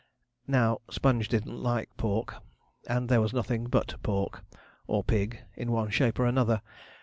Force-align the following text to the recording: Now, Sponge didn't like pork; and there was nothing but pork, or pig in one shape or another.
Now, 0.47 0.79
Sponge 0.89 1.29
didn't 1.29 1.61
like 1.61 1.95
pork; 1.95 2.37
and 2.87 3.07
there 3.07 3.21
was 3.21 3.33
nothing 3.35 3.65
but 3.65 4.01
pork, 4.01 4.43
or 4.87 5.03
pig 5.03 5.43
in 5.55 5.71
one 5.71 5.91
shape 5.91 6.17
or 6.17 6.25
another. 6.25 6.63